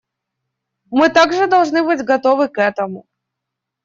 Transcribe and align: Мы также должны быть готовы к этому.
Мы 0.89 1.09
также 1.09 1.45
должны 1.45 1.83
быть 1.83 2.01
готовы 2.03 2.47
к 2.47 2.59
этому. 2.59 3.05